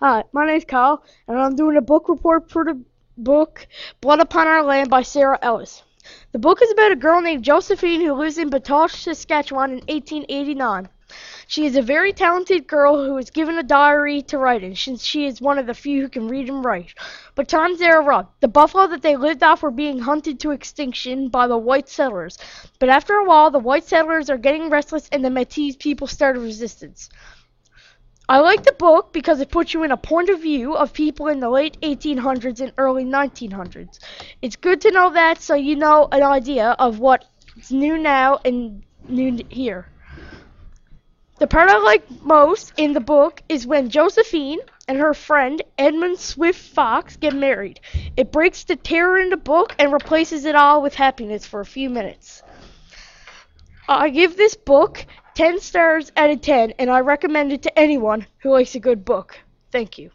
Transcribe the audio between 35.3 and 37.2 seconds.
so you know an idea of